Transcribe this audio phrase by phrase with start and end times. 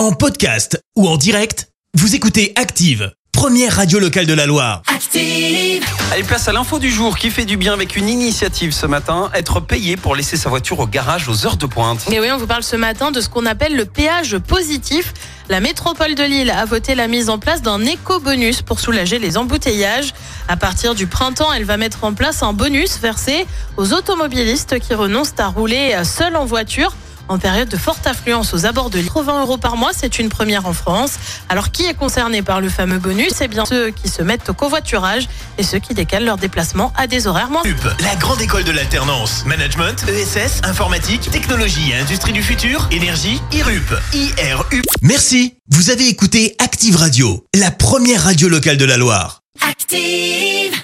[0.00, 4.80] En podcast ou en direct, vous écoutez Active, première radio locale de la Loire.
[4.86, 5.84] Active.
[6.10, 9.30] Allez, place à l'info du jour qui fait du bien avec une initiative ce matin,
[9.34, 12.10] être payé pour laisser sa voiture au garage aux heures de pointe.
[12.10, 15.12] Et oui, on vous parle ce matin de ce qu'on appelle le péage positif.
[15.50, 19.36] La métropole de Lille a voté la mise en place d'un éco-bonus pour soulager les
[19.36, 20.14] embouteillages.
[20.48, 23.46] À partir du printemps, elle va mettre en place un bonus versé
[23.76, 26.94] aux automobilistes qui renoncent à rouler seuls en voiture
[27.30, 29.06] en période de forte affluence aux abords de Lille.
[29.06, 31.12] 80 euros par mois, c'est une première en France.
[31.48, 33.32] Alors, qui est concerné par le fameux bonus?
[33.34, 37.06] C'est bien ceux qui se mettent au covoiturage et ceux qui décalent leur déplacement à
[37.06, 37.62] des horaires moins.
[37.64, 39.44] UP, la grande école de l'alternance.
[39.46, 44.84] Management, ESS, informatique, technologie et industrie du futur, énergie, IRUP, IRUP.
[45.02, 45.54] Merci.
[45.68, 49.42] Vous avez écouté Active Radio, la première radio locale de la Loire.
[49.68, 50.79] Active.